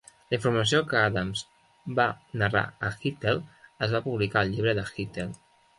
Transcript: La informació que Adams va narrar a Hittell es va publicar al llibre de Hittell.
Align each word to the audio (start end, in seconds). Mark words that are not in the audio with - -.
La 0.29 0.35
informació 0.35 0.79
que 0.93 1.03
Adams 1.09 1.43
va 2.01 2.07
narrar 2.43 2.65
a 2.89 2.93
Hittell 2.97 3.47
es 3.89 3.95
va 3.97 4.07
publicar 4.11 4.45
al 4.45 4.55
llibre 4.57 4.77
de 4.83 4.93
Hittell. 5.05 5.43